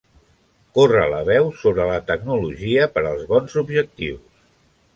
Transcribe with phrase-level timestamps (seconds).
[0.77, 4.25] Corre la veu sobre la tecnologia per als bons objectius.